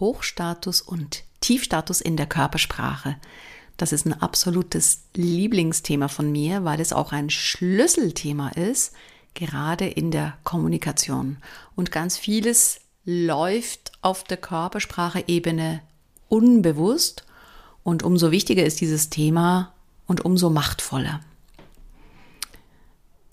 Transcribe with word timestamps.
Hochstatus 0.00 0.80
und 0.80 1.24
Tiefstatus 1.40 2.00
in 2.00 2.16
der 2.16 2.26
Körpersprache. 2.26 3.16
Das 3.76 3.92
ist 3.92 4.06
ein 4.06 4.20
absolutes 4.20 5.04
Lieblingsthema 5.14 6.08
von 6.08 6.32
mir, 6.32 6.64
weil 6.64 6.80
es 6.80 6.92
auch 6.92 7.12
ein 7.12 7.30
Schlüsselthema 7.30 8.48
ist, 8.50 8.92
gerade 9.34 9.86
in 9.86 10.10
der 10.10 10.36
Kommunikation. 10.42 11.36
Und 11.76 11.92
ganz 11.92 12.16
vieles 12.16 12.80
läuft 13.04 13.92
auf 14.02 14.24
der 14.24 14.36
Körpersprache-Ebene 14.36 15.80
unbewusst 16.28 17.24
und 17.84 18.02
umso 18.02 18.32
wichtiger 18.32 18.64
ist 18.64 18.80
dieses 18.80 19.10
Thema 19.10 19.72
und 20.06 20.24
umso 20.24 20.50
machtvoller. 20.50 21.20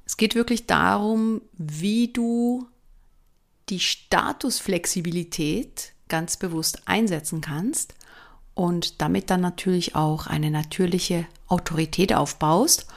Es 0.05 0.18
geht 0.18 0.36
wirklich 0.36 0.68
darum, 0.68 1.41
wie 1.54 2.13
du 2.13 2.68
die 3.70 3.80
Statusflexibilität 3.80 5.95
ganz 6.08 6.38
bewusst 6.38 6.82
einsetzen 6.85 7.41
kannst 7.41 7.96
und 8.54 9.02
damit 9.02 9.30
dann 9.30 9.41
natürlich 9.41 9.96
auch 9.96 10.27
eine 10.27 10.49
natürliche 10.49 11.27
Autorität 11.48 12.13
aufbaust 12.13 12.88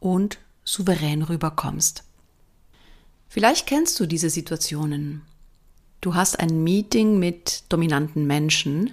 und 0.00 0.38
souverän 0.64 1.22
rüberkommst. 1.22 2.04
Vielleicht 3.28 3.66
kennst 3.66 3.98
du 4.00 4.06
diese 4.06 4.30
Situationen. 4.30 5.22
Du 6.00 6.14
hast 6.14 6.40
ein 6.40 6.64
Meeting 6.64 7.18
mit 7.18 7.64
dominanten 7.68 8.26
Menschen 8.26 8.92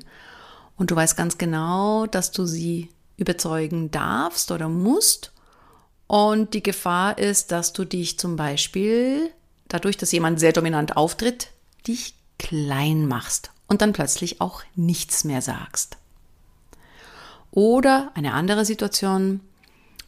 und 0.77 0.91
du 0.91 0.95
weißt 0.95 1.17
ganz 1.17 1.37
genau, 1.37 2.05
dass 2.05 2.31
du 2.31 2.45
sie 2.45 2.89
überzeugen 3.17 3.91
darfst 3.91 4.51
oder 4.51 4.69
musst. 4.69 5.33
Und 6.07 6.53
die 6.53 6.63
Gefahr 6.63 7.17
ist, 7.17 7.51
dass 7.51 7.73
du 7.73 7.85
dich 7.85 8.17
zum 8.17 8.35
Beispiel 8.35 9.29
dadurch, 9.67 9.97
dass 9.97 10.11
jemand 10.11 10.39
sehr 10.39 10.53
dominant 10.53 10.97
auftritt, 10.97 11.51
dich 11.85 12.15
klein 12.37 13.07
machst 13.07 13.51
und 13.69 13.81
dann 13.81 13.93
plötzlich 13.93 14.41
auch 14.41 14.63
nichts 14.75 15.23
mehr 15.23 15.41
sagst. 15.41 15.97
Oder 17.51 18.11
eine 18.15 18.33
andere 18.33 18.65
Situation, 18.65 19.39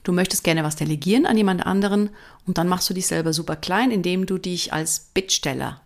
du 0.03 0.11
möchtest 0.11 0.43
gerne 0.43 0.63
was 0.63 0.75
delegieren 0.75 1.25
an 1.25 1.37
jemand 1.37 1.65
anderen 1.65 2.09
und 2.45 2.57
dann 2.57 2.67
machst 2.67 2.89
du 2.89 2.93
dich 2.93 3.07
selber 3.07 3.33
super 3.33 3.55
klein, 3.55 3.91
indem 3.91 4.25
du 4.25 4.37
dich 4.37 4.73
als 4.73 4.99
Bittsteller 5.13 5.81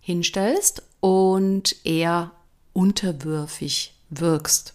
hinstellst 0.00 0.82
und 1.00 1.76
eher 1.84 2.30
unterwürfig 2.72 3.94
wirkst. 4.08 4.74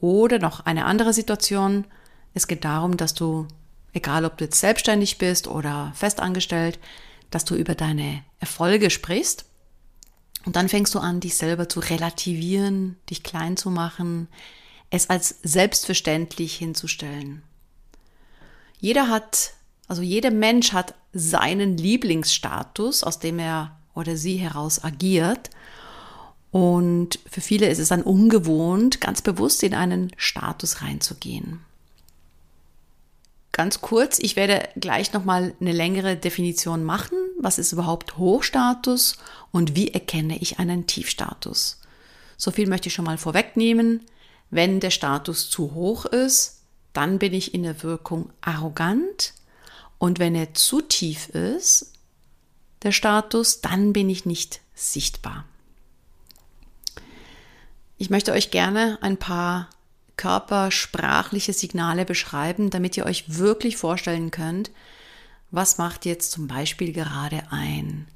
Oder 0.00 0.38
noch 0.38 0.60
eine 0.60 0.84
andere 0.84 1.12
Situation, 1.12 1.86
es 2.34 2.46
geht 2.46 2.64
darum, 2.64 2.98
dass 2.98 3.14
du, 3.14 3.48
egal 3.94 4.26
ob 4.26 4.36
du 4.36 4.44
jetzt 4.44 4.60
selbstständig 4.60 5.16
bist 5.16 5.48
oder 5.48 5.92
festangestellt, 5.94 6.78
dass 7.30 7.46
du 7.46 7.54
über 7.54 7.74
deine 7.74 8.22
Erfolge 8.38 8.90
sprichst 8.90 9.46
und 10.46 10.56
dann 10.56 10.68
fängst 10.68 10.94
du 10.94 11.00
an, 11.00 11.20
dich 11.20 11.34
selber 11.34 11.68
zu 11.68 11.80
relativieren, 11.80 12.96
dich 13.10 13.22
klein 13.24 13.56
zu 13.56 13.68
machen, 13.68 14.28
es 14.90 15.10
als 15.10 15.40
selbstverständlich 15.42 16.54
hinzustellen. 16.54 17.42
Jeder 18.78 19.08
hat, 19.08 19.54
also 19.88 20.02
jeder 20.02 20.30
Mensch 20.30 20.72
hat 20.72 20.94
seinen 21.12 21.76
Lieblingsstatus, 21.76 23.02
aus 23.02 23.18
dem 23.18 23.40
er 23.40 23.76
oder 23.94 24.16
sie 24.16 24.36
heraus 24.36 24.84
agiert. 24.84 25.50
Und 26.52 27.18
für 27.28 27.40
viele 27.40 27.68
ist 27.68 27.80
es 27.80 27.88
dann 27.88 28.02
ungewohnt, 28.02 29.00
ganz 29.00 29.22
bewusst 29.22 29.64
in 29.64 29.74
einen 29.74 30.12
Status 30.16 30.80
reinzugehen. 30.80 31.65
Ganz 33.56 33.80
kurz, 33.80 34.18
ich 34.18 34.36
werde 34.36 34.68
gleich 34.76 35.14
nochmal 35.14 35.54
eine 35.62 35.72
längere 35.72 36.14
Definition 36.14 36.84
machen. 36.84 37.16
Was 37.40 37.58
ist 37.58 37.72
überhaupt 37.72 38.18
Hochstatus 38.18 39.16
und 39.50 39.74
wie 39.74 39.94
erkenne 39.94 40.36
ich 40.36 40.58
einen 40.58 40.86
Tiefstatus? 40.86 41.80
So 42.36 42.50
viel 42.50 42.68
möchte 42.68 42.88
ich 42.88 42.94
schon 42.94 43.06
mal 43.06 43.16
vorwegnehmen. 43.16 44.02
Wenn 44.50 44.78
der 44.78 44.90
Status 44.90 45.48
zu 45.48 45.72
hoch 45.72 46.04
ist, 46.04 46.64
dann 46.92 47.18
bin 47.18 47.32
ich 47.32 47.54
in 47.54 47.62
der 47.62 47.82
Wirkung 47.82 48.28
arrogant. 48.42 49.32
Und 49.96 50.18
wenn 50.18 50.34
er 50.34 50.52
zu 50.52 50.82
tief 50.82 51.30
ist, 51.30 51.94
der 52.82 52.92
Status, 52.92 53.62
dann 53.62 53.94
bin 53.94 54.10
ich 54.10 54.26
nicht 54.26 54.60
sichtbar. 54.74 55.46
Ich 57.96 58.10
möchte 58.10 58.32
euch 58.32 58.50
gerne 58.50 58.98
ein 59.00 59.16
paar 59.16 59.70
körpersprachliche 60.16 61.52
Signale 61.52 62.04
beschreiben, 62.04 62.70
damit 62.70 62.96
ihr 62.96 63.06
euch 63.06 63.24
wirklich 63.38 63.76
vorstellen 63.76 64.30
könnt, 64.30 64.70
was 65.50 65.78
macht 65.78 66.04
jetzt 66.04 66.32
zum 66.32 66.48
Beispiel 66.48 66.92
gerade 66.92 67.44
ein 67.50 68.08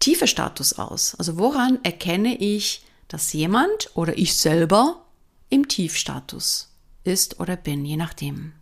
tiefer 0.00 0.26
Status 0.26 0.74
aus? 0.74 1.14
Also 1.14 1.38
woran 1.38 1.78
erkenne 1.82 2.36
ich, 2.36 2.84
dass 3.08 3.32
jemand 3.32 3.90
oder 3.94 4.16
ich 4.18 4.34
selber 4.36 5.04
im 5.48 5.68
Tiefstatus 5.68 6.70
ist 7.04 7.40
oder 7.40 7.56
bin, 7.56 7.84
je 7.84 7.96
nachdem. 7.96 8.52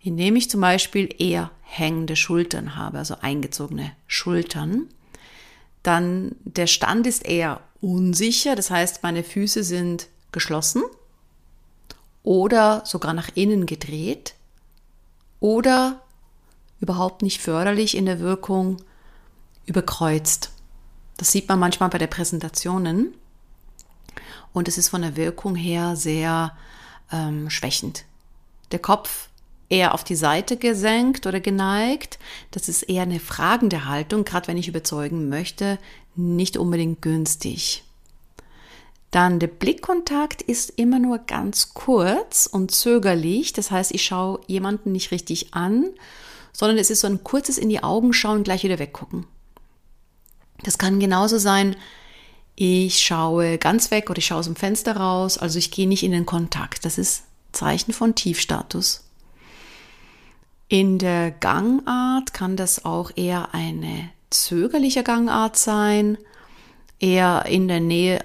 Indem 0.00 0.36
ich 0.36 0.50
zum 0.50 0.60
Beispiel 0.60 1.14
eher 1.18 1.50
hängende 1.62 2.16
Schultern 2.16 2.76
habe, 2.76 2.98
also 2.98 3.16
eingezogene 3.20 3.92
Schultern, 4.06 4.88
dann 5.82 6.36
der 6.44 6.66
Stand 6.66 7.06
ist 7.06 7.24
eher 7.24 7.60
unsicher, 7.80 8.56
das 8.56 8.70
heißt 8.70 9.02
meine 9.02 9.24
Füße 9.24 9.62
sind 9.62 10.08
geschlossen 10.32 10.82
oder 12.22 12.82
sogar 12.84 13.14
nach 13.14 13.30
innen 13.34 13.66
gedreht 13.66 14.34
oder 15.40 16.00
überhaupt 16.80 17.22
nicht 17.22 17.40
förderlich 17.40 17.96
in 17.96 18.06
der 18.06 18.20
Wirkung 18.20 18.78
überkreuzt. 19.66 20.50
Das 21.16 21.32
sieht 21.32 21.48
man 21.48 21.58
manchmal 21.58 21.90
bei 21.90 21.98
der 21.98 22.06
Präsentationen 22.06 23.14
und 24.52 24.68
es 24.68 24.78
ist 24.78 24.88
von 24.88 25.02
der 25.02 25.16
Wirkung 25.16 25.54
her 25.54 25.96
sehr 25.96 26.56
ähm, 27.12 27.50
schwächend. 27.50 28.04
Der 28.72 28.78
Kopf 28.78 29.28
eher 29.68 29.94
auf 29.94 30.04
die 30.04 30.16
Seite 30.16 30.56
gesenkt 30.56 31.26
oder 31.26 31.40
geneigt. 31.40 32.18
Das 32.50 32.68
ist 32.68 32.82
eher 32.82 33.02
eine 33.02 33.20
fragende 33.20 33.86
Haltung, 33.86 34.24
gerade 34.24 34.48
wenn 34.48 34.56
ich 34.56 34.68
überzeugen 34.68 35.28
möchte, 35.28 35.78
nicht 36.16 36.56
unbedingt 36.56 37.02
günstig. 37.02 37.84
Dann 39.10 39.40
der 39.40 39.48
Blickkontakt 39.48 40.42
ist 40.42 40.70
immer 40.70 40.98
nur 40.98 41.18
ganz 41.18 41.74
kurz 41.74 42.46
und 42.46 42.70
zögerlich. 42.70 43.52
Das 43.52 43.70
heißt, 43.70 43.92
ich 43.92 44.04
schaue 44.04 44.40
jemanden 44.46 44.92
nicht 44.92 45.10
richtig 45.10 45.52
an, 45.52 45.86
sondern 46.52 46.78
es 46.78 46.90
ist 46.90 47.00
so 47.00 47.08
ein 47.08 47.24
kurzes 47.24 47.58
in 47.58 47.68
die 47.68 47.82
Augen 47.82 48.12
schauen, 48.12 48.44
gleich 48.44 48.62
wieder 48.62 48.78
weggucken. 48.78 49.26
Das 50.62 50.78
kann 50.78 51.00
genauso 51.00 51.38
sein, 51.38 51.74
ich 52.54 53.02
schaue 53.02 53.58
ganz 53.58 53.90
weg 53.90 54.10
oder 54.10 54.18
ich 54.18 54.26
schaue 54.26 54.40
aus 54.40 54.46
dem 54.46 54.56
Fenster 54.56 54.96
raus. 54.96 55.38
Also 55.38 55.58
ich 55.58 55.70
gehe 55.70 55.88
nicht 55.88 56.02
in 56.02 56.12
den 56.12 56.26
Kontakt. 56.26 56.84
Das 56.84 56.98
ist 56.98 57.24
Zeichen 57.52 57.92
von 57.92 58.14
Tiefstatus. 58.14 59.04
In 60.68 60.98
der 60.98 61.30
Gangart 61.30 62.32
kann 62.32 62.56
das 62.56 62.84
auch 62.84 63.10
eher 63.16 63.54
eine 63.54 64.10
zögerliche 64.28 65.02
Gangart 65.02 65.56
sein, 65.56 66.18
eher 67.00 67.46
in 67.46 67.66
der 67.66 67.80
Nähe 67.80 68.24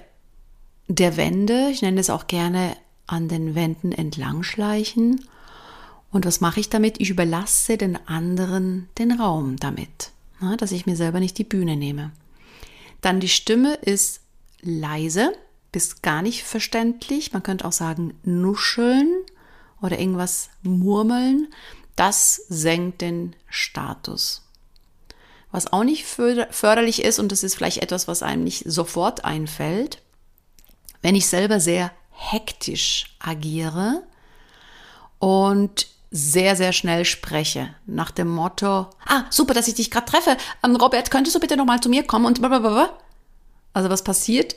der 0.88 1.18
Wände. 1.18 1.70
Ich 1.72 1.82
nenne 1.82 2.00
es 2.00 2.10
auch 2.10 2.28
gerne 2.28 2.76
an 3.08 3.28
den 3.28 3.56
Wänden 3.56 3.92
entlang 3.92 4.44
schleichen. 4.44 5.26
Und 6.12 6.26
was 6.26 6.42
mache 6.42 6.60
ich 6.60 6.70
damit? 6.70 7.00
Ich 7.00 7.10
überlasse 7.10 7.78
den 7.78 7.98
anderen 8.08 8.88
den 8.98 9.12
Raum 9.12 9.58
damit, 9.58 10.12
na, 10.40 10.56
dass 10.56 10.72
ich 10.72 10.86
mir 10.86 10.96
selber 10.96 11.20
nicht 11.20 11.38
die 11.38 11.44
Bühne 11.44 11.76
nehme. 11.76 12.12
Dann 13.02 13.20
die 13.20 13.30
Stimme 13.30 13.76
ist 13.76 14.22
leise, 14.62 15.34
bis 15.72 16.02
gar 16.02 16.22
nicht 16.22 16.44
verständlich. 16.44 17.34
Man 17.34 17.44
könnte 17.44 17.66
auch 17.66 17.74
sagen 17.74 18.14
nuscheln 18.24 19.12
oder 19.82 20.00
irgendwas 20.00 20.50
murmeln. 20.64 21.50
Das 21.96 22.36
senkt 22.48 23.02
den 23.02 23.36
Status. 23.48 24.44
Was 25.52 25.72
auch 25.72 25.84
nicht 25.84 26.06
förderlich 26.06 27.04
ist, 27.04 27.20
und 27.20 27.32
das 27.32 27.44
ist 27.44 27.56
vielleicht 27.56 27.78
etwas, 27.78 28.08
was 28.08 28.24
einem 28.24 28.44
nicht 28.44 28.64
sofort 28.66 29.24
einfällt, 29.24 30.02
wenn 31.06 31.14
ich 31.14 31.28
selber 31.28 31.60
sehr 31.60 31.92
hektisch 32.10 33.16
agiere 33.20 34.02
und 35.20 35.86
sehr, 36.10 36.56
sehr 36.56 36.74
schnell 36.74 37.06
spreche, 37.06 37.76
nach 37.86 38.10
dem 38.10 38.28
Motto, 38.28 38.90
ah, 39.06 39.26
super, 39.30 39.54
dass 39.54 39.68
ich 39.68 39.76
dich 39.76 39.92
gerade 39.92 40.08
treffe. 40.08 40.36
Ähm, 40.64 40.76
Robert, 40.76 41.12
könntest 41.12 41.36
du 41.36 41.40
bitte 41.40 41.58
nochmal 41.58 41.80
zu 41.80 41.90
mir 41.90 42.02
kommen 42.08 42.26
und 42.26 42.40
blablabla. 42.40 42.90
Also 43.72 43.92
was 43.92 44.04
passiert? 44.04 44.56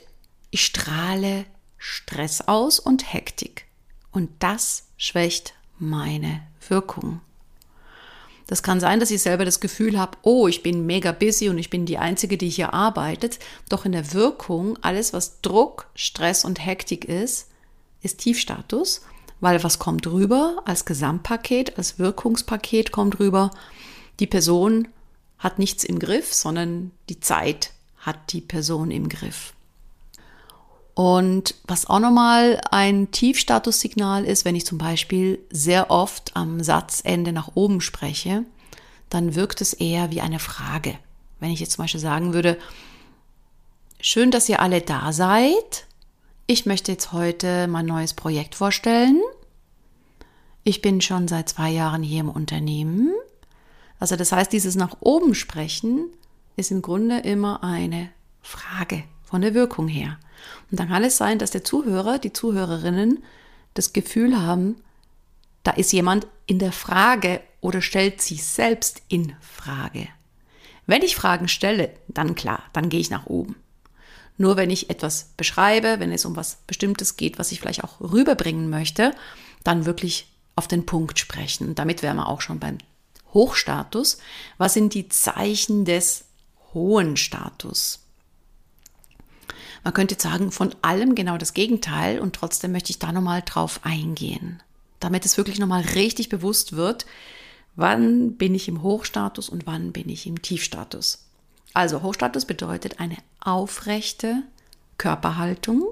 Ich 0.49 0.65
strahle 0.65 1.45
Stress 1.77 2.41
aus 2.47 2.79
und 2.79 3.13
Hektik. 3.13 3.67
Und 4.09 4.31
das 4.39 4.87
schwächt 4.97 5.53
meine 5.77 6.41
Wirkung. 6.67 7.21
Das 8.49 8.63
kann 8.63 8.79
sein, 8.79 8.99
dass 8.99 9.11
ich 9.11 9.21
selber 9.21 9.45
das 9.45 9.59
Gefühl 9.59 9.99
habe, 9.99 10.17
oh, 10.23 10.47
ich 10.47 10.63
bin 10.63 10.87
mega 10.87 11.11
busy 11.11 11.49
und 11.49 11.59
ich 11.59 11.69
bin 11.69 11.85
die 11.85 11.99
Einzige, 11.99 12.35
die 12.35 12.49
hier 12.49 12.73
arbeitet. 12.73 13.37
Doch 13.69 13.85
in 13.85 13.91
der 13.91 14.11
Wirkung, 14.13 14.75
alles, 14.81 15.13
was 15.13 15.41
Druck, 15.41 15.85
Stress 15.93 16.43
und 16.45 16.65
Hektik 16.65 17.05
ist, 17.05 17.47
ist 18.01 18.17
Tiefstatus, 18.17 19.01
weil 19.39 19.63
was 19.63 19.77
kommt 19.77 20.07
rüber 20.07 20.63
als 20.65 20.85
Gesamtpaket, 20.85 21.77
als 21.77 21.99
Wirkungspaket 21.99 22.91
kommt 22.91 23.19
rüber. 23.19 23.51
Die 24.19 24.25
Person 24.25 24.87
hat 25.37 25.59
nichts 25.59 25.83
im 25.83 25.99
Griff, 25.99 26.33
sondern 26.33 26.89
die 27.07 27.19
Zeit 27.19 27.73
hat 27.99 28.33
die 28.33 28.41
Person 28.41 28.89
im 28.89 29.09
Griff. 29.09 29.53
Und 30.99 31.55
was 31.63 31.85
auch 31.85 31.99
nochmal 31.99 32.59
ein 32.71 33.09
Tiefstatussignal 33.09 34.25
ist, 34.25 34.43
wenn 34.43 34.55
ich 34.55 34.65
zum 34.65 34.77
Beispiel 34.77 35.39
sehr 35.49 35.91
oft 35.91 36.35
am 36.35 36.61
Satzende 36.61 37.31
nach 37.31 37.51
oben 37.55 37.79
spreche, 37.79 38.43
dann 39.09 39.33
wirkt 39.33 39.61
es 39.61 39.71
eher 39.71 40.11
wie 40.11 40.19
eine 40.19 40.39
Frage. 40.39 40.99
Wenn 41.39 41.51
ich 41.51 41.61
jetzt 41.61 41.71
zum 41.71 41.85
Beispiel 41.85 42.01
sagen 42.01 42.33
würde, 42.33 42.57
schön, 44.01 44.29
dass 44.29 44.49
ihr 44.49 44.59
alle 44.59 44.81
da 44.81 45.13
seid. 45.13 45.87
Ich 46.47 46.65
möchte 46.65 46.91
jetzt 46.91 47.13
heute 47.13 47.69
mein 47.69 47.85
neues 47.85 48.13
Projekt 48.13 48.55
vorstellen. 48.55 49.21
Ich 50.65 50.81
bin 50.81 50.99
schon 50.99 51.29
seit 51.29 51.47
zwei 51.47 51.69
Jahren 51.69 52.03
hier 52.03 52.19
im 52.19 52.29
Unternehmen. 52.29 53.13
Also 54.01 54.17
das 54.17 54.33
heißt, 54.33 54.51
dieses 54.51 54.75
nach 54.75 54.97
oben 54.99 55.33
sprechen 55.33 56.09
ist 56.57 56.71
im 56.71 56.81
Grunde 56.81 57.19
immer 57.19 57.63
eine 57.63 58.09
Frage 58.41 59.05
von 59.29 59.41
der 59.41 59.53
Wirkung 59.53 59.87
her. 59.87 60.17
Und 60.71 60.79
dann 60.79 60.89
kann 60.89 61.03
es 61.03 61.17
sein, 61.17 61.37
dass 61.37 61.51
der 61.51 61.63
Zuhörer, 61.63 62.17
die 62.17 62.33
Zuhörerinnen 62.33 63.23
das 63.73 63.93
Gefühl 63.93 64.41
haben, 64.41 64.77
da 65.63 65.71
ist 65.71 65.91
jemand 65.91 66.25
in 66.47 66.59
der 66.59 66.71
Frage 66.71 67.41
oder 67.61 67.81
stellt 67.81 68.21
sich 68.21 68.43
selbst 68.43 69.01
in 69.07 69.35
Frage. 69.41 70.07
Wenn 70.87 71.03
ich 71.03 71.15
Fragen 71.15 71.47
stelle, 71.47 71.91
dann 72.07 72.33
klar, 72.33 72.63
dann 72.73 72.89
gehe 72.89 72.99
ich 72.99 73.11
nach 73.11 73.27
oben. 73.27 73.55
Nur 74.37 74.55
wenn 74.55 74.71
ich 74.71 74.89
etwas 74.89 75.33
beschreibe, 75.37 75.99
wenn 75.99 76.11
es 76.11 76.25
um 76.25 76.35
was 76.35 76.59
Bestimmtes 76.65 77.17
geht, 77.17 77.37
was 77.37 77.51
ich 77.51 77.59
vielleicht 77.59 77.83
auch 77.83 77.99
rüberbringen 77.99 78.69
möchte, 78.69 79.13
dann 79.63 79.85
wirklich 79.85 80.31
auf 80.55 80.67
den 80.67 80.85
Punkt 80.85 81.19
sprechen. 81.19 81.67
Und 81.67 81.77
damit 81.77 82.01
wären 82.01 82.17
wir 82.17 82.27
auch 82.27 82.41
schon 82.41 82.59
beim 82.59 82.77
Hochstatus. 83.33 84.17
Was 84.57 84.73
sind 84.73 84.93
die 84.93 85.09
Zeichen 85.09 85.85
des 85.85 86.25
hohen 86.73 87.17
Status? 87.17 87.99
Man 89.83 89.93
könnte 89.93 90.15
sagen, 90.19 90.51
von 90.51 90.75
allem 90.81 91.15
genau 91.15 91.37
das 91.37 91.53
Gegenteil 91.53 92.19
und 92.19 92.35
trotzdem 92.35 92.71
möchte 92.71 92.91
ich 92.91 92.99
da 92.99 93.11
nochmal 93.11 93.41
drauf 93.45 93.79
eingehen, 93.83 94.61
damit 94.99 95.25
es 95.25 95.37
wirklich 95.37 95.59
nochmal 95.59 95.81
richtig 95.81 96.29
bewusst 96.29 96.75
wird, 96.75 97.05
wann 97.75 98.33
bin 98.35 98.55
ich 98.55 98.67
im 98.67 98.83
Hochstatus 98.83 99.49
und 99.49 99.65
wann 99.65 99.91
bin 99.91 100.09
ich 100.09 100.27
im 100.27 100.41
Tiefstatus. 100.41 101.25
Also 101.73 102.01
Hochstatus 102.01 102.45
bedeutet 102.45 102.99
eine 102.99 103.17
aufrechte 103.39 104.43
Körperhaltung 104.97 105.87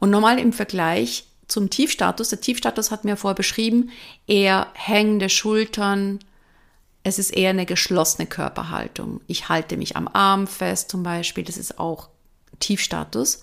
und 0.00 0.10
nochmal 0.10 0.38
im 0.38 0.52
Vergleich 0.52 1.26
zum 1.48 1.70
Tiefstatus, 1.70 2.30
der 2.30 2.40
Tiefstatus 2.40 2.90
hat 2.90 3.04
mir 3.04 3.16
vorher 3.16 3.34
beschrieben, 3.34 3.90
eher 4.26 4.68
hängende 4.74 5.28
Schultern, 5.28 6.18
es 7.04 7.18
ist 7.18 7.30
eher 7.30 7.50
eine 7.50 7.66
geschlossene 7.66 8.26
Körperhaltung. 8.26 9.20
Ich 9.26 9.48
halte 9.48 9.76
mich 9.76 9.96
am 9.96 10.08
Arm 10.08 10.46
fest 10.46 10.90
zum 10.90 11.02
Beispiel. 11.02 11.44
Das 11.44 11.56
ist 11.56 11.78
auch 11.78 12.08
Tiefstatus. 12.62 13.42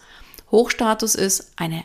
Hochstatus 0.49 1.13
ist 1.13 1.51
eine 1.57 1.83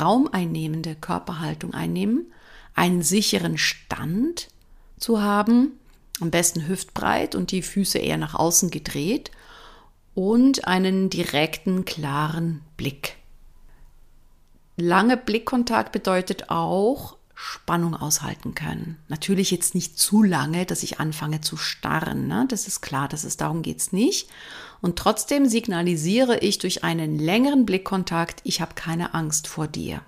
raumeinnehmende 0.00 0.94
Körperhaltung 0.94 1.74
einnehmen, 1.74 2.32
einen 2.74 3.02
sicheren 3.02 3.58
Stand 3.58 4.48
zu 4.98 5.20
haben, 5.20 5.78
am 6.20 6.30
besten 6.30 6.66
hüftbreit 6.66 7.34
und 7.34 7.50
die 7.50 7.62
Füße 7.62 7.98
eher 7.98 8.16
nach 8.16 8.34
außen 8.34 8.70
gedreht 8.70 9.30
und 10.14 10.66
einen 10.66 11.10
direkten, 11.10 11.84
klaren 11.84 12.62
Blick. 12.76 13.16
Lange 14.76 15.16
Blickkontakt 15.16 15.92
bedeutet 15.92 16.50
auch 16.50 17.17
Spannung 17.40 17.94
aushalten 17.94 18.56
können. 18.56 18.98
Natürlich 19.06 19.52
jetzt 19.52 19.76
nicht 19.76 19.96
zu 19.96 20.24
lange, 20.24 20.66
dass 20.66 20.82
ich 20.82 20.98
anfange 20.98 21.40
zu 21.40 21.56
starren. 21.56 22.26
Ne? 22.26 22.46
Das 22.48 22.66
ist 22.66 22.80
klar, 22.80 23.06
dass 23.06 23.22
es 23.22 23.36
darum 23.36 23.62
geht 23.62 23.78
es 23.78 23.92
nicht. 23.92 24.28
Und 24.80 24.98
trotzdem 24.98 25.46
signalisiere 25.46 26.38
ich 26.40 26.58
durch 26.58 26.82
einen 26.82 27.16
längeren 27.16 27.64
Blickkontakt, 27.64 28.40
ich 28.42 28.60
habe 28.60 28.74
keine 28.74 29.14
Angst 29.14 29.46
vor 29.46 29.68
dir. 29.68 30.02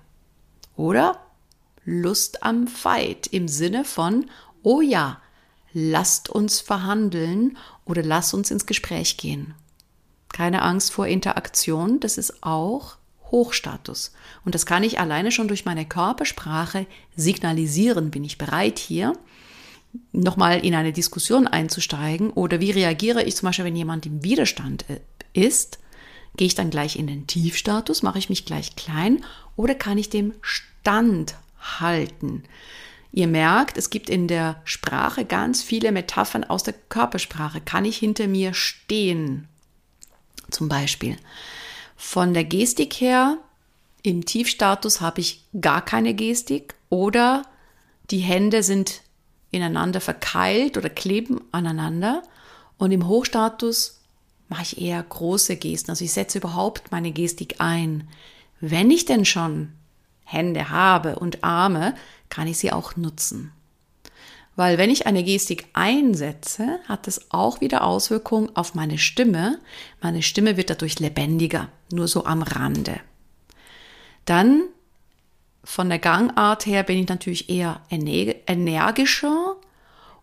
Oder 0.75 1.21
Lust 1.85 2.43
am 2.43 2.67
Fight 2.67 3.27
im 3.27 3.47
Sinne 3.47 3.85
von, 3.85 4.25
oh 4.61 4.81
ja, 4.81 5.21
lasst 5.71 6.27
uns 6.27 6.59
verhandeln 6.59 7.57
oder 7.85 8.03
lasst 8.03 8.33
uns 8.33 8.51
ins 8.51 8.65
Gespräch 8.65 9.15
gehen. 9.15 9.53
Keine 10.33 10.63
Angst 10.63 10.91
vor 10.91 11.07
Interaktion, 11.07 12.01
das 12.01 12.17
ist 12.17 12.43
auch 12.43 12.97
Hochstatus. 13.31 14.13
Und 14.45 14.55
das 14.55 14.65
kann 14.65 14.83
ich 14.83 14.99
alleine 14.99 15.31
schon 15.31 15.47
durch 15.47 15.65
meine 15.65 15.85
Körpersprache 15.85 16.85
signalisieren. 17.15 18.11
Bin 18.11 18.23
ich 18.23 18.37
bereit 18.37 18.79
hier? 18.79 19.13
nochmal 20.11 20.63
in 20.65 20.75
eine 20.75 20.93
Diskussion 20.93 21.47
einzusteigen 21.47 22.31
oder 22.31 22.59
wie 22.59 22.71
reagiere 22.71 23.23
ich 23.23 23.35
zum 23.35 23.47
Beispiel, 23.47 23.65
wenn 23.65 23.75
jemand 23.75 24.05
im 24.05 24.23
Widerstand 24.23 24.85
äh, 24.89 24.99
ist, 25.33 25.79
gehe 26.37 26.47
ich 26.47 26.55
dann 26.55 26.69
gleich 26.69 26.97
in 26.97 27.07
den 27.07 27.27
Tiefstatus, 27.27 28.03
mache 28.03 28.19
ich 28.19 28.29
mich 28.29 28.45
gleich 28.45 28.75
klein 28.75 29.23
oder 29.55 29.75
kann 29.75 29.97
ich 29.97 30.09
dem 30.09 30.33
Stand 30.41 31.35
halten? 31.59 32.43
Ihr 33.13 33.27
merkt, 33.27 33.77
es 33.77 33.89
gibt 33.89 34.09
in 34.09 34.29
der 34.29 34.61
Sprache 34.63 35.25
ganz 35.25 35.61
viele 35.61 35.91
Metaphern 35.91 36.45
aus 36.45 36.63
der 36.63 36.73
Körpersprache. 36.73 37.59
Kann 37.59 37.83
ich 37.83 37.97
hinter 37.97 38.27
mir 38.27 38.53
stehen? 38.53 39.49
Zum 40.49 40.69
Beispiel. 40.69 41.17
Von 42.03 42.33
der 42.33 42.43
Gestik 42.43 42.95
her, 42.95 43.37
im 44.01 44.25
Tiefstatus 44.25 45.01
habe 45.01 45.21
ich 45.21 45.45
gar 45.61 45.85
keine 45.85 46.15
Gestik 46.15 46.73
oder 46.89 47.43
die 48.09 48.17
Hände 48.17 48.63
sind 48.63 49.03
ineinander 49.51 50.01
verkeilt 50.01 50.77
oder 50.77 50.89
kleben 50.89 51.41
aneinander. 51.51 52.23
Und 52.79 52.91
im 52.91 53.07
Hochstatus 53.07 54.01
mache 54.49 54.63
ich 54.63 54.81
eher 54.81 55.01
große 55.01 55.55
Gesten. 55.57 55.91
Also 55.91 56.03
ich 56.03 56.11
setze 56.11 56.39
überhaupt 56.39 56.91
meine 56.91 57.11
Gestik 57.11 57.57
ein. 57.59 58.09
Wenn 58.59 58.89
ich 58.89 59.05
denn 59.05 59.23
schon 59.23 59.71
Hände 60.25 60.69
habe 60.69 61.17
und 61.17 61.43
Arme, 61.43 61.93
kann 62.29 62.47
ich 62.47 62.57
sie 62.57 62.73
auch 62.73 62.97
nutzen. 62.97 63.53
Weil 64.55 64.77
wenn 64.77 64.89
ich 64.89 65.07
eine 65.07 65.23
Gestik 65.23 65.67
einsetze, 65.73 66.79
hat 66.87 67.07
das 67.07 67.31
auch 67.31 67.61
wieder 67.61 67.85
Auswirkungen 67.85 68.55
auf 68.55 68.75
meine 68.75 68.97
Stimme. 68.97 69.59
Meine 70.01 70.21
Stimme 70.21 70.57
wird 70.57 70.69
dadurch 70.69 70.99
lebendiger, 70.99 71.69
nur 71.91 72.07
so 72.07 72.25
am 72.25 72.41
Rande. 72.41 72.99
Dann 74.25 74.63
von 75.63 75.89
der 75.89 75.99
Gangart 75.99 76.65
her 76.65 76.83
bin 76.83 76.97
ich 76.97 77.07
natürlich 77.07 77.49
eher 77.49 77.81
energischer 77.89 79.55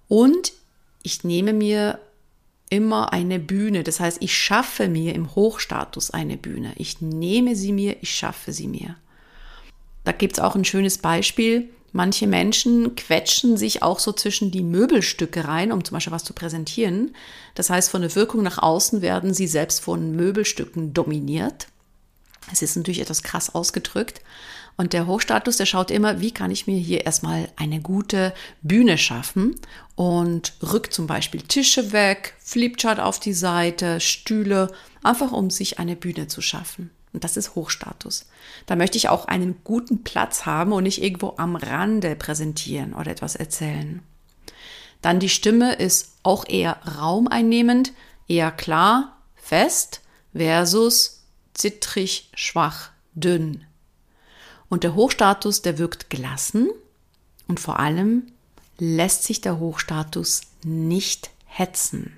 und 0.09 0.53
ich 1.03 1.25
nehme 1.25 1.53
mir 1.53 1.99
immer 2.71 3.13
eine 3.13 3.39
Bühne. 3.39 3.83
Das 3.83 4.01
heißt, 4.01 4.19
ich 4.21 4.37
schaffe 4.37 4.89
mir 4.89 5.15
im 5.15 5.35
Hochstatus 5.35 6.11
eine 6.11 6.37
Bühne. 6.37 6.73
Ich 6.77 7.01
nehme 7.01 7.57
sie 7.57 7.73
mir, 7.73 7.97
ich 8.03 8.15
schaffe 8.15 8.53
sie 8.53 8.69
mir. 8.69 8.97
Da 10.05 10.13
gibt 10.13 10.35
es 10.35 10.41
auch 10.41 10.55
ein 10.55 10.65
schönes 10.65 10.99
Beispiel. 10.99 11.71
Manche 11.93 12.27
Menschen 12.27 12.97
quetschen 12.97 13.57
sich 13.57 13.83
auch 13.83 13.99
so 13.99 14.13
zwischen 14.13 14.51
die 14.51 14.63
Möbelstücke 14.63 15.47
rein, 15.47 15.73
um 15.73 15.85
zum 15.85 15.95
Beispiel 15.95 16.13
was 16.13 16.25
zu 16.25 16.35
präsentieren. 16.35 17.15
Das 17.55 17.71
heißt, 17.71 17.91
von 17.91 18.03
der 18.03 18.15
Wirkung 18.15 18.43
nach 18.43 18.59
außen 18.59 19.01
werden 19.01 19.33
sie 19.33 19.47
selbst 19.47 19.81
von 19.81 20.15
Möbelstücken 20.15 20.93
dominiert. 20.93 21.69
Es 22.53 22.63
ist 22.63 22.77
natürlich 22.77 23.01
etwas 23.01 23.23
krass 23.23 23.55
ausgedrückt. 23.55 24.21
Und 24.77 24.93
der 24.93 25.09
Hochstatus, 25.09 25.57
der 25.57 25.67
schaut 25.67 25.91
immer, 25.91 26.21
wie 26.21 26.31
kann 26.31 26.53
ich 26.53 26.69
mir 26.69 26.79
hier 26.79 27.05
erstmal 27.05 27.49
eine 27.57 27.81
gute 27.81 28.33
Bühne 28.63 28.97
schaffen 28.97 29.57
und 29.97 30.53
rückt 30.63 30.95
zum 30.95 31.09
Beispiel 31.09 31.43
Tische 31.43 31.91
weg, 31.93 32.35
Flipchart 32.39 33.01
auf 33.01 33.19
die 33.19 33.33
Seite, 33.33 33.99
Stühle, 33.99 34.71
einfach 35.03 35.33
um 35.33 35.51
sich 35.51 35.81
eine 35.81 35.97
Bühne 35.97 36.29
zu 36.29 36.41
schaffen. 36.41 36.91
Und 37.13 37.25
das 37.25 37.37
ist 37.37 37.55
Hochstatus. 37.55 38.27
Da 38.67 38.77
möchte 38.77 38.99
ich 38.99 39.09
auch 39.09 39.25
einen 39.27 39.63
guten 39.65 40.05
Platz 40.05 40.47
haben 40.47 40.73
und 40.73 40.83
nicht 40.83 41.03
irgendwo 41.03 41.35
am 41.37 41.57
Rande 41.57 42.17
präsentieren 42.17 42.95
oder 42.95 43.11
etwas 43.11 43.35
erzählen. 43.35 44.03
Dann 45.01 45.21
die 45.21 45.29
Stimme 45.29 45.75
ist 45.75 46.13
auch 46.23 46.45
eher 46.49 46.79
raumeinnehmend, 46.99 47.93
eher 48.27 48.51
klar, 48.51 49.17
fest 49.37 50.01
versus 50.35 51.25
zittrig, 51.55 52.31
schwach, 52.35 52.91
dünn. 53.15 53.65
Und 54.69 54.85
der 54.85 54.95
Hochstatus, 54.95 55.63
der 55.63 55.79
wirkt 55.79 56.11
gelassen 56.11 56.69
und 57.47 57.59
vor 57.59 57.79
allem 57.79 58.33
lässt 58.79 59.25
sich 59.25 59.41
der 59.41 59.59
Hochstatus 59.59 60.43
nicht 60.63 61.31
hetzen. 61.47 62.13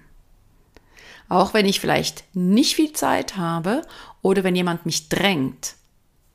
Auch 1.28 1.54
wenn 1.54 1.66
ich 1.66 1.80
vielleicht 1.80 2.24
nicht 2.34 2.74
viel 2.74 2.92
Zeit 2.92 3.36
habe 3.36 3.82
oder 4.22 4.44
wenn 4.44 4.56
jemand 4.56 4.86
mich 4.86 5.08
drängt. 5.08 5.74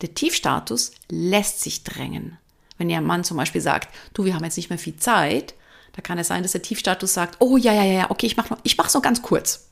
Der 0.01 0.13
Tiefstatus 0.13 0.91
lässt 1.09 1.61
sich 1.61 1.83
drängen. 1.83 2.37
Wenn 2.77 2.89
ihr 2.89 2.99
Mann 3.01 3.23
zum 3.23 3.37
Beispiel 3.37 3.61
sagt, 3.61 3.93
du, 4.13 4.25
wir 4.25 4.35
haben 4.35 4.43
jetzt 4.43 4.57
nicht 4.57 4.69
mehr 4.69 4.79
viel 4.79 4.97
Zeit, 4.97 5.53
da 5.93 6.01
kann 6.01 6.17
es 6.17 6.27
sein, 6.27 6.43
dass 6.43 6.51
der 6.51 6.61
Tiefstatus 6.61 7.13
sagt, 7.13 7.37
oh 7.39 7.55
ja, 7.55 7.71
ja, 7.71 7.83
ja, 7.83 8.11
okay, 8.11 8.25
ich 8.25 8.35
mach 8.35 8.49
noch, 8.49 8.57
ich 8.63 8.77
mach's 8.77 8.93
noch 8.93 9.01
ganz 9.01 9.21
kurz. 9.21 9.69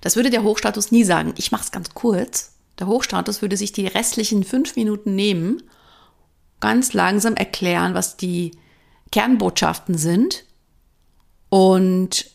Das 0.00 0.16
würde 0.16 0.30
der 0.30 0.42
Hochstatus 0.42 0.90
nie 0.90 1.04
sagen, 1.04 1.34
ich 1.36 1.52
mach's 1.52 1.70
ganz 1.70 1.92
kurz. 1.94 2.54
Der 2.78 2.86
Hochstatus 2.86 3.42
würde 3.42 3.56
sich 3.56 3.72
die 3.72 3.86
restlichen 3.86 4.44
fünf 4.44 4.76
Minuten 4.76 5.14
nehmen, 5.14 5.62
ganz 6.60 6.94
langsam 6.94 7.34
erklären, 7.34 7.94
was 7.94 8.16
die 8.16 8.52
Kernbotschaften 9.10 9.98
sind 9.98 10.44
und 11.50 12.30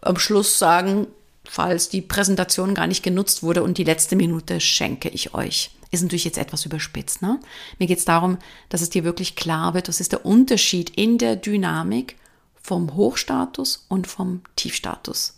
am 0.00 0.16
Schluss 0.16 0.58
sagen, 0.58 1.06
falls 1.48 1.88
die 1.88 2.02
Präsentation 2.02 2.74
gar 2.74 2.86
nicht 2.86 3.02
genutzt 3.02 3.42
wurde 3.42 3.62
und 3.62 3.78
die 3.78 3.84
letzte 3.84 4.16
Minute 4.16 4.60
schenke 4.60 5.08
ich 5.08 5.34
euch. 5.34 5.70
Ist 5.90 6.02
natürlich 6.02 6.24
jetzt 6.24 6.38
etwas 6.38 6.64
überspitzt. 6.64 7.22
Ne? 7.22 7.38
Mir 7.78 7.86
geht 7.86 7.98
es 7.98 8.04
darum, 8.04 8.38
dass 8.68 8.80
es 8.80 8.90
dir 8.90 9.04
wirklich 9.04 9.36
klar 9.36 9.74
wird, 9.74 9.88
was 9.88 10.00
ist 10.00 10.12
der 10.12 10.26
Unterschied 10.26 10.90
in 10.90 11.18
der 11.18 11.36
Dynamik 11.36 12.16
vom 12.60 12.94
Hochstatus 12.94 13.84
und 13.88 14.06
vom 14.06 14.42
Tiefstatus. 14.56 15.34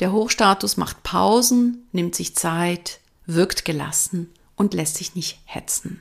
Der 0.00 0.12
Hochstatus 0.12 0.76
macht 0.76 1.02
Pausen, 1.02 1.86
nimmt 1.92 2.14
sich 2.14 2.36
Zeit, 2.36 3.00
wirkt 3.26 3.64
gelassen 3.64 4.30
und 4.56 4.74
lässt 4.74 4.96
sich 4.96 5.14
nicht 5.14 5.38
hetzen. 5.44 6.00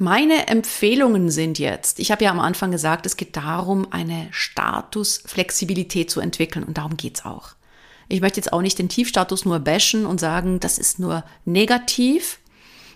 Meine 0.00 0.46
Empfehlungen 0.46 1.28
sind 1.28 1.58
jetzt, 1.58 1.98
ich 1.98 2.12
habe 2.12 2.22
ja 2.22 2.30
am 2.30 2.38
Anfang 2.38 2.70
gesagt, 2.70 3.04
es 3.04 3.16
geht 3.16 3.36
darum, 3.36 3.90
eine 3.90 4.28
Statusflexibilität 4.30 6.08
zu 6.08 6.20
entwickeln 6.20 6.64
und 6.64 6.78
darum 6.78 6.96
geht's 6.96 7.24
auch. 7.24 7.50
Ich 8.08 8.20
möchte 8.20 8.38
jetzt 8.38 8.52
auch 8.52 8.62
nicht 8.62 8.78
den 8.78 8.88
Tiefstatus 8.88 9.44
nur 9.44 9.58
bashen 9.58 10.06
und 10.06 10.20
sagen, 10.20 10.60
das 10.60 10.78
ist 10.78 11.00
nur 11.00 11.24
negativ 11.44 12.38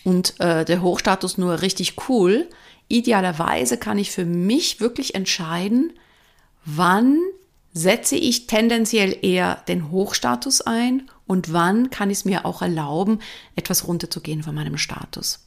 und 0.04 0.38
äh, 0.38 0.64
der 0.64 0.80
Hochstatus 0.80 1.38
nur 1.38 1.60
richtig 1.60 2.08
cool. 2.08 2.48
Idealerweise 2.86 3.78
kann 3.78 3.98
ich 3.98 4.12
für 4.12 4.24
mich 4.24 4.78
wirklich 4.78 5.16
entscheiden, 5.16 5.92
wann 6.64 7.18
setze 7.74 8.14
ich 8.14 8.46
tendenziell 8.46 9.18
eher 9.22 9.56
den 9.66 9.90
Hochstatus 9.90 10.60
ein 10.60 11.10
und 11.26 11.52
wann 11.52 11.90
kann 11.90 12.10
ich 12.10 12.18
es 12.18 12.24
mir 12.24 12.46
auch 12.46 12.62
erlauben, 12.62 13.18
etwas 13.56 13.88
runterzugehen 13.88 14.44
von 14.44 14.54
meinem 14.54 14.78
Status. 14.78 15.40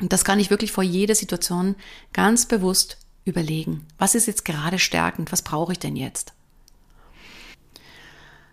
Und 0.00 0.12
das 0.12 0.24
kann 0.24 0.40
ich 0.40 0.50
wirklich 0.50 0.72
vor 0.72 0.84
jeder 0.84 1.14
Situation 1.14 1.76
ganz 2.12 2.46
bewusst 2.46 2.98
überlegen. 3.24 3.86
Was 3.98 4.14
ist 4.14 4.26
jetzt 4.26 4.44
gerade 4.44 4.78
stärkend? 4.78 5.32
Was 5.32 5.42
brauche 5.42 5.72
ich 5.72 5.78
denn 5.78 5.96
jetzt? 5.96 6.32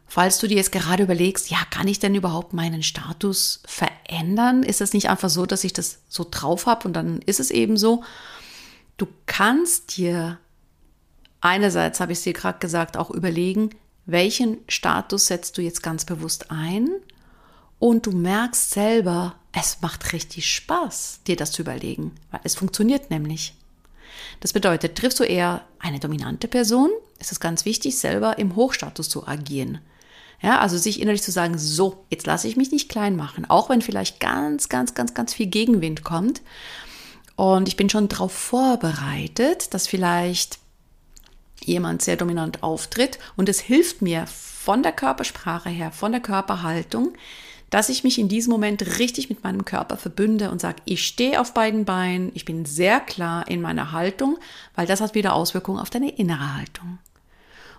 Falls 0.07 0.39
du 0.39 0.47
dir 0.47 0.57
jetzt 0.57 0.73
gerade 0.73 1.03
überlegst, 1.03 1.49
ja, 1.49 1.59
kann 1.69 1.87
ich 1.87 1.99
denn 1.99 2.15
überhaupt 2.15 2.51
meinen 2.51 2.83
Status 2.83 3.63
verändern? 3.65 4.61
Ist 4.61 4.81
das 4.81 4.93
nicht 4.93 5.09
einfach 5.09 5.29
so, 5.29 5.45
dass 5.45 5.63
ich 5.63 5.71
das 5.71 5.99
so 6.09 6.27
drauf 6.29 6.65
habe 6.65 6.85
und 6.85 6.93
dann 6.93 7.21
ist 7.21 7.39
es 7.39 7.49
eben 7.49 7.77
so? 7.77 8.03
Du 8.97 9.07
kannst 9.25 9.95
dir 9.95 10.37
einerseits, 11.39 12.01
habe 12.01 12.11
ich 12.11 12.17
es 12.17 12.23
dir 12.25 12.33
gerade 12.33 12.59
gesagt, 12.59 12.97
auch 12.97 13.09
überlegen, 13.09 13.69
welchen 14.05 14.57
Status 14.67 15.27
setzt 15.27 15.57
du 15.57 15.61
jetzt 15.61 15.81
ganz 15.81 16.03
bewusst 16.03 16.51
ein 16.51 16.89
und 17.79 18.05
du 18.05 18.11
merkst 18.11 18.71
selber, 18.71 19.35
es 19.53 19.81
macht 19.81 20.13
richtig 20.13 20.53
Spaß, 20.53 21.21
dir 21.27 21.35
das 21.35 21.51
zu 21.51 21.61
überlegen, 21.61 22.15
weil 22.31 22.41
es 22.43 22.55
funktioniert 22.55 23.09
nämlich. 23.09 23.53
Das 24.39 24.53
bedeutet, 24.53 24.97
triffst 24.97 25.19
du 25.19 25.23
eher 25.23 25.65
eine 25.79 25.99
dominante 25.99 26.47
Person, 26.47 26.89
ist 27.19 27.31
es 27.31 27.39
ganz 27.39 27.65
wichtig, 27.65 27.97
selber 27.97 28.37
im 28.39 28.55
Hochstatus 28.55 29.09
zu 29.09 29.27
agieren. 29.27 29.79
Ja, 30.41 30.59
also 30.59 30.77
sich 30.77 30.99
innerlich 30.99 31.21
zu 31.21 31.31
sagen, 31.31 31.57
so, 31.57 32.05
jetzt 32.09 32.25
lasse 32.25 32.47
ich 32.47 32.57
mich 32.57 32.71
nicht 32.71 32.89
klein 32.89 33.15
machen, 33.15 33.47
auch 33.47 33.69
wenn 33.69 33.81
vielleicht 33.81 34.19
ganz, 34.19 34.69
ganz, 34.69 34.95
ganz, 34.95 35.13
ganz 35.13 35.33
viel 35.33 35.45
Gegenwind 35.45 36.03
kommt. 36.03 36.41
Und 37.35 37.67
ich 37.67 37.77
bin 37.77 37.89
schon 37.89 38.07
darauf 38.07 38.31
vorbereitet, 38.31 39.73
dass 39.73 39.87
vielleicht 39.87 40.57
jemand 41.63 42.01
sehr 42.01 42.15
dominant 42.15 42.63
auftritt 42.63 43.19
und 43.35 43.49
es 43.49 43.59
hilft 43.59 44.01
mir 44.01 44.25
von 44.25 44.81
der 44.81 44.91
Körpersprache 44.91 45.69
her, 45.69 45.91
von 45.91 46.11
der 46.11 46.21
Körperhaltung, 46.21 47.13
dass 47.71 47.89
ich 47.89 48.03
mich 48.03 48.19
in 48.19 48.27
diesem 48.27 48.51
Moment 48.51 48.99
richtig 48.99 49.29
mit 49.29 49.43
meinem 49.43 49.65
Körper 49.65 49.97
verbünde 49.97 50.51
und 50.51 50.61
sage, 50.61 50.81
ich 50.85 51.07
stehe 51.07 51.39
auf 51.39 51.53
beiden 51.53 51.85
Beinen, 51.85 52.31
ich 52.35 52.45
bin 52.45 52.65
sehr 52.65 52.99
klar 52.99 53.47
in 53.47 53.61
meiner 53.61 53.93
Haltung, 53.93 54.37
weil 54.75 54.85
das 54.85 55.01
hat 55.01 55.15
wieder 55.15 55.33
Auswirkungen 55.33 55.79
auf 55.79 55.89
deine 55.89 56.11
innere 56.11 56.55
Haltung. 56.55 56.99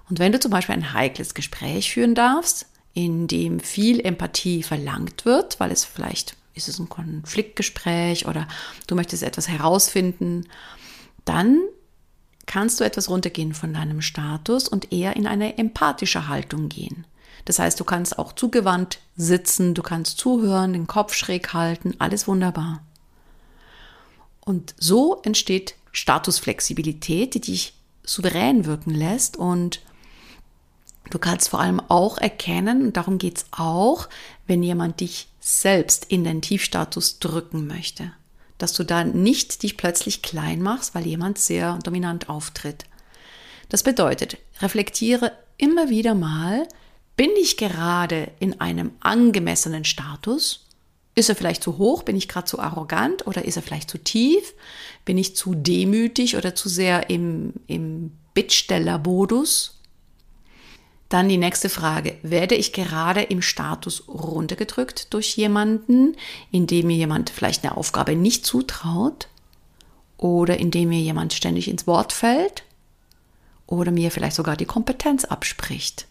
Und 0.09 0.19
wenn 0.19 0.33
du 0.33 0.41
zum 0.41 0.51
Beispiel 0.51 0.75
ein 0.75 0.95
heikles 0.95 1.35
Gespräch 1.35 1.93
führen 1.93 2.15
darfst, 2.15 2.67
in 2.95 3.29
dem 3.29 3.61
viel 3.61 4.01
Empathie 4.01 4.63
verlangt 4.63 5.25
wird, 5.25 5.61
weil 5.61 5.71
es 5.71 5.85
vielleicht 5.85 6.37
ist 6.55 6.69
es 6.69 6.79
ein 6.79 6.89
Konfliktgespräch 6.89 8.27
oder 8.27 8.49
du 8.87 8.95
möchtest 8.95 9.23
etwas 9.23 9.49
herausfinden, 9.49 10.49
dann 11.25 11.61
kannst 12.47 12.81
du 12.81 12.85
etwas 12.85 13.09
runtergehen 13.09 13.55
von 13.55 13.75
deinem 13.75 14.03
Status 14.03 14.69
und 14.69 14.93
eher 14.93 15.17
in 15.17 15.27
eine 15.27 15.59
empathische 15.59 16.29
Haltung 16.29 16.69
gehen. 16.69 17.07
Das 17.45 17.59
heißt, 17.59 17.79
du 17.79 17.85
kannst 17.85 18.19
auch 18.19 18.33
zugewandt 18.33 19.01
sitzen, 19.17 19.75
du 19.75 19.83
kannst 19.83 20.19
zuhören, 20.19 20.73
den 20.73 20.87
Kopf 20.87 21.15
schräg 21.15 21.53
halten, 21.53 21.95
alles 21.99 22.29
wunderbar. 22.29 22.83
Und 24.41 24.75
so 24.79 25.21
entsteht 25.23 25.75
Statusflexibilität, 25.93 27.35
die 27.35 27.41
dich 27.41 27.75
souverän 28.05 28.65
wirken 28.65 28.91
lässt 28.91 29.37
und 29.37 29.81
du 31.11 31.19
kannst 31.19 31.51
vor 31.51 31.61
allem 31.61 31.81
auch 31.81 32.19
erkennen, 32.19 32.83
und 32.87 32.97
darum 32.97 33.19
geht 33.19 33.39
es 33.39 33.47
auch, 33.53 34.09
wenn 34.47 34.63
jemand 34.63 35.01
dich 35.01 35.29
selbst 35.41 36.07
in 36.07 36.25
den 36.25 36.43
Tiefstatus 36.43 37.19
drücken 37.19 37.67
möchte, 37.67 38.13
dass 38.59 38.73
du 38.73 38.85
da 38.85 39.05
nicht 39.05 39.63
dich 39.63 39.77
plötzlich 39.77 40.23
klein 40.23 40.63
machst, 40.63 40.95
weil 40.95 41.07
jemand 41.07 41.39
sehr 41.39 41.79
dominant 41.83 42.29
auftritt. 42.29 42.87
Das 43.69 43.83
bedeutet, 43.83 44.39
reflektiere 44.61 45.33
immer 45.57 45.89
wieder 45.89 46.15
mal, 46.15 46.67
bin 47.17 47.31
ich 47.41 47.57
gerade 47.57 48.31
in 48.41 48.61
einem 48.61 48.93
angemessenen 49.01 49.85
Status? 49.85 50.67
Ist 51.15 51.29
er 51.29 51.37
vielleicht 51.37 51.63
zu 51.63 51.77
hoch? 51.77 52.05
Bin 52.05 52.17
ich 52.17 52.29
gerade 52.29 52.47
zu 52.47 52.59
arrogant? 52.59 53.27
Oder 53.27 53.45
ist 53.45 53.57
er 53.57 53.63
vielleicht 53.63 53.91
zu 53.91 53.99
tief? 53.99 54.55
Bin 55.05 55.19
ich 55.19 55.37
zu 55.37 55.55
demütig 55.55 56.37
oder 56.37 56.55
zu 56.55 56.69
sehr 56.69 57.11
im, 57.11 57.53
im 57.67 58.13
Bittstellermodus? 58.33 59.79
Dann 61.11 61.29
die 61.29 61.37
nächste 61.37 61.69
Frage. 61.69 62.17
Werde 62.23 62.55
ich 62.55 62.73
gerade 62.73 63.23
im 63.23 63.43
Status 63.43 64.09
runtergedrückt 64.09 65.13
durch 65.13 65.37
jemanden, 65.37 66.17
indem 66.51 66.87
mir 66.87 66.97
jemand 66.97 67.29
vielleicht 67.29 67.63
eine 67.63 67.77
Aufgabe 67.77 68.17
nicht 68.17 68.47
zutraut? 68.47 69.29
Oder 70.17 70.57
indem 70.59 70.89
mir 70.89 71.01
jemand 71.01 71.35
ständig 71.35 71.69
ins 71.69 71.87
Wort 71.87 72.15
fällt? 72.15 72.63
Oder 73.67 73.91
mir 73.91 74.11
vielleicht 74.11 74.37
sogar 74.37 74.57
die 74.57 74.65
Kompetenz 74.65 75.27
abspricht? 75.27 76.07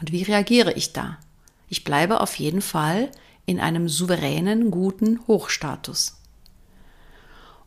Und 0.00 0.12
wie 0.12 0.22
reagiere 0.22 0.72
ich 0.72 0.92
da? 0.92 1.18
Ich 1.68 1.84
bleibe 1.84 2.20
auf 2.20 2.34
jeden 2.36 2.62
Fall 2.62 3.10
in 3.46 3.60
einem 3.60 3.88
souveränen, 3.88 4.70
guten 4.70 5.20
Hochstatus. 5.26 6.16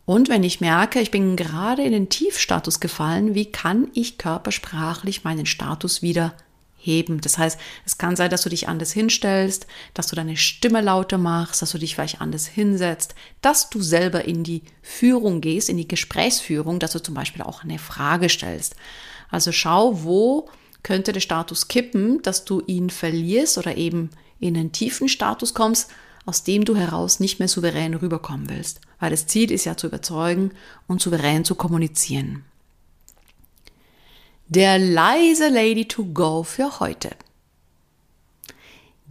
Und 0.05 0.27
wenn 0.27 0.43
ich 0.43 0.59
merke, 0.59 0.99
ich 0.99 1.11
bin 1.11 1.37
gerade 1.37 1.83
in 1.83 1.93
den 1.93 2.09
Tiefstatus 2.09 2.79
gefallen, 2.79 3.35
wie 3.35 3.51
kann 3.51 3.87
ich 3.93 4.17
körpersprachlich 4.17 5.23
meinen 5.23 5.45
Status 5.45 6.01
wieder 6.01 6.33
heben? 6.75 7.21
Das 7.21 7.37
heißt, 7.37 7.57
es 7.85 7.97
kann 7.97 8.17
sein, 8.17 8.29
dass 8.29 8.41
du 8.41 8.49
dich 8.49 8.67
anders 8.67 8.91
hinstellst, 8.91 9.65
dass 9.93 10.07
du 10.07 10.17
deine 10.17 10.35
Stimme 10.35 10.81
lauter 10.81 11.17
machst, 11.17 11.61
dass 11.61 11.71
du 11.71 11.77
dich 11.77 11.95
vielleicht 11.95 12.19
anders 12.19 12.47
hinsetzt, 12.47 13.15
dass 13.41 13.69
du 13.69 13.81
selber 13.81 14.25
in 14.25 14.43
die 14.43 14.63
Führung 14.81 15.39
gehst, 15.39 15.69
in 15.69 15.77
die 15.77 15.87
Gesprächsführung, 15.87 16.79
dass 16.79 16.91
du 16.91 17.01
zum 17.01 17.15
Beispiel 17.15 17.41
auch 17.41 17.63
eine 17.63 17.79
Frage 17.79 18.27
stellst. 18.27 18.75
Also 19.29 19.53
schau, 19.53 20.03
wo 20.03 20.49
könnte 20.83 21.13
der 21.13 21.21
Status 21.21 21.67
kippen, 21.69 22.21
dass 22.21 22.45
du 22.45 22.61
ihn 22.67 22.89
verlierst 22.89 23.57
oder 23.57 23.77
eben 23.77 24.09
in 24.39 24.57
einen 24.57 24.71
tiefen 24.73 25.07
Status 25.07 25.53
kommst, 25.53 25.89
aus 26.25 26.43
dem 26.43 26.65
du 26.65 26.75
heraus 26.75 27.19
nicht 27.19 27.39
mehr 27.39 27.47
souverän 27.47 27.93
rüberkommen 27.93 28.49
willst. 28.49 28.81
Weil 28.99 29.11
das 29.11 29.27
Ziel 29.27 29.51
ist 29.51 29.65
ja 29.65 29.75
zu 29.75 29.87
überzeugen 29.87 30.51
und 30.87 31.01
souverän 31.01 31.45
zu 31.45 31.55
kommunizieren. 31.55 32.45
Der 34.47 34.77
leise 34.77 35.49
Lady 35.49 35.87
to 35.87 36.05
go 36.05 36.43
für 36.43 36.79
heute. 36.79 37.11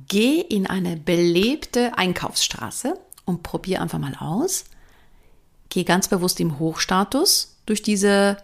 Geh 0.09 0.41
in 0.41 0.67
eine 0.67 0.97
belebte 0.97 1.97
Einkaufsstraße 1.97 2.99
und 3.25 3.43
probier 3.43 3.81
einfach 3.81 3.99
mal 3.99 4.15
aus. 4.15 4.65
Geh 5.69 5.85
ganz 5.85 6.09
bewusst 6.09 6.39
im 6.41 6.59
Hochstatus 6.59 7.57
durch 7.67 7.83
diese 7.83 8.37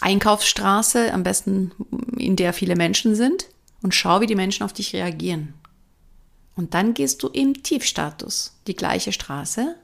Einkaufsstraße, 0.00 1.12
am 1.12 1.22
besten 1.22 1.72
in 2.16 2.36
der 2.36 2.52
viele 2.52 2.76
Menschen 2.76 3.14
sind, 3.14 3.46
und 3.82 3.94
schau, 3.94 4.20
wie 4.20 4.26
die 4.26 4.34
Menschen 4.34 4.64
auf 4.64 4.72
dich 4.72 4.92
reagieren. 4.94 5.54
Und 6.54 6.74
dann 6.74 6.94
gehst 6.94 7.22
du 7.22 7.28
im 7.28 7.62
Tiefstatus, 7.62 8.58
die 8.66 8.76
gleiche 8.76 9.12
Straße, 9.12 9.76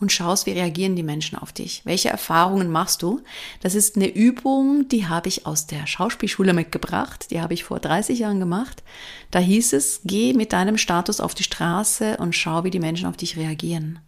und 0.00 0.12
schaust, 0.12 0.46
wie 0.46 0.52
reagieren 0.52 0.96
die 0.96 1.02
Menschen 1.02 1.38
auf 1.38 1.52
dich. 1.52 1.82
Welche 1.84 2.08
Erfahrungen 2.08 2.70
machst 2.70 3.02
du? 3.02 3.22
Das 3.60 3.74
ist 3.74 3.96
eine 3.96 4.12
Übung, 4.12 4.88
die 4.88 5.06
habe 5.06 5.28
ich 5.28 5.46
aus 5.46 5.66
der 5.66 5.86
Schauspielschule 5.86 6.52
mitgebracht. 6.52 7.30
Die 7.30 7.40
habe 7.40 7.54
ich 7.54 7.64
vor 7.64 7.80
30 7.80 8.18
Jahren 8.18 8.40
gemacht. 8.40 8.82
Da 9.30 9.38
hieß 9.38 9.72
es, 9.72 10.00
geh 10.04 10.34
mit 10.34 10.52
deinem 10.52 10.78
Status 10.78 11.20
auf 11.20 11.34
die 11.34 11.44
Straße 11.44 12.16
und 12.18 12.34
schau, 12.34 12.64
wie 12.64 12.70
die 12.70 12.80
Menschen 12.80 13.06
auf 13.06 13.16
dich 13.16 13.36
reagieren. 13.36 14.00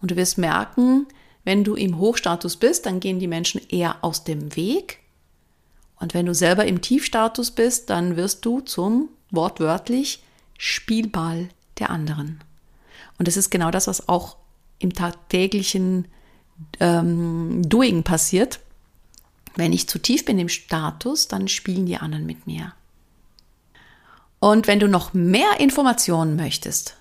Und 0.00 0.10
du 0.10 0.16
wirst 0.16 0.38
merken, 0.38 1.06
wenn 1.44 1.64
du 1.64 1.74
im 1.74 1.98
Hochstatus 1.98 2.56
bist, 2.56 2.86
dann 2.86 3.00
gehen 3.00 3.18
die 3.18 3.26
Menschen 3.26 3.60
eher 3.68 3.96
aus 4.02 4.24
dem 4.24 4.54
Weg. 4.56 5.00
Und 5.96 6.14
wenn 6.14 6.26
du 6.26 6.34
selber 6.34 6.66
im 6.66 6.80
Tiefstatus 6.80 7.50
bist, 7.50 7.90
dann 7.90 8.16
wirst 8.16 8.44
du 8.44 8.60
zum 8.60 9.08
wortwörtlich 9.30 10.22
Spielball 10.58 11.48
der 11.78 11.90
anderen. 11.90 12.40
Und 13.18 13.28
das 13.28 13.36
ist 13.36 13.50
genau 13.50 13.70
das, 13.70 13.86
was 13.86 14.08
auch 14.08 14.36
im 14.78 14.92
tagtäglichen 14.92 16.06
ähm, 16.80 17.62
Doing 17.68 18.02
passiert. 18.02 18.60
Wenn 19.54 19.72
ich 19.72 19.88
zu 19.88 19.98
tief 19.98 20.24
bin 20.24 20.38
im 20.38 20.48
Status, 20.48 21.28
dann 21.28 21.48
spielen 21.48 21.86
die 21.86 21.96
anderen 21.96 22.26
mit 22.26 22.46
mir. 22.46 22.72
Und 24.38 24.66
wenn 24.66 24.80
du 24.80 24.88
noch 24.88 25.12
mehr 25.12 25.60
Informationen 25.60 26.36
möchtest 26.36 26.96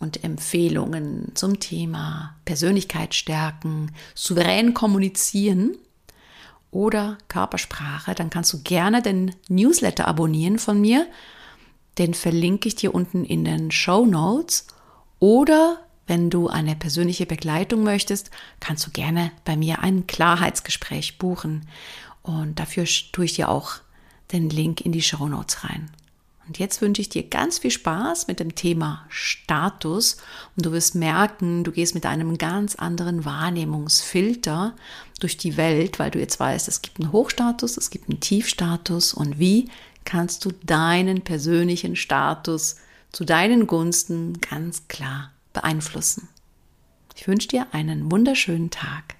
und 0.00 0.24
Empfehlungen 0.24 1.30
zum 1.34 1.60
Thema 1.60 2.34
Persönlichkeit 2.44 3.14
stärken, 3.14 3.92
souverän 4.14 4.74
kommunizieren 4.74 5.76
oder 6.72 7.18
Körpersprache, 7.28 8.14
dann 8.14 8.30
kannst 8.30 8.52
du 8.52 8.62
gerne 8.62 9.02
den 9.02 9.34
Newsletter 9.48 10.08
abonnieren 10.08 10.58
von 10.58 10.80
mir. 10.80 11.06
Den 11.98 12.14
verlinke 12.14 12.68
ich 12.68 12.76
dir 12.76 12.94
unten 12.94 13.24
in 13.24 13.44
den 13.44 13.70
Show 13.70 14.06
Notes. 14.06 14.66
Oder 15.18 15.80
wenn 16.06 16.30
du 16.30 16.48
eine 16.48 16.76
persönliche 16.76 17.26
Begleitung 17.26 17.84
möchtest, 17.84 18.30
kannst 18.58 18.86
du 18.86 18.90
gerne 18.90 19.32
bei 19.44 19.56
mir 19.56 19.80
ein 19.80 20.06
Klarheitsgespräch 20.06 21.18
buchen. 21.18 21.68
Und 22.22 22.58
dafür 22.58 22.84
tue 23.12 23.26
ich 23.26 23.34
dir 23.34 23.50
auch 23.50 23.74
den 24.32 24.48
Link 24.48 24.80
in 24.80 24.92
die 24.92 25.02
Show 25.02 25.28
Notes 25.28 25.62
rein. 25.64 25.90
Und 26.50 26.58
jetzt 26.58 26.82
wünsche 26.82 27.00
ich 27.00 27.08
dir 27.08 27.22
ganz 27.22 27.60
viel 27.60 27.70
Spaß 27.70 28.26
mit 28.26 28.40
dem 28.40 28.56
Thema 28.56 29.06
Status 29.08 30.16
und 30.56 30.66
du 30.66 30.72
wirst 30.72 30.96
merken, 30.96 31.62
du 31.62 31.70
gehst 31.70 31.94
mit 31.94 32.06
einem 32.06 32.38
ganz 32.38 32.74
anderen 32.74 33.24
Wahrnehmungsfilter 33.24 34.74
durch 35.20 35.36
die 35.36 35.56
Welt, 35.56 36.00
weil 36.00 36.10
du 36.10 36.18
jetzt 36.18 36.40
weißt, 36.40 36.66
es 36.66 36.82
gibt 36.82 36.98
einen 36.98 37.12
Hochstatus, 37.12 37.76
es 37.76 37.90
gibt 37.90 38.10
einen 38.10 38.18
Tiefstatus 38.18 39.14
und 39.14 39.38
wie 39.38 39.68
kannst 40.04 40.44
du 40.44 40.50
deinen 40.64 41.20
persönlichen 41.20 41.94
Status 41.94 42.78
zu 43.12 43.24
deinen 43.24 43.68
Gunsten 43.68 44.40
ganz 44.40 44.88
klar 44.88 45.30
beeinflussen. 45.52 46.28
Ich 47.14 47.28
wünsche 47.28 47.46
dir 47.46 47.68
einen 47.70 48.10
wunderschönen 48.10 48.70
Tag. 48.70 49.19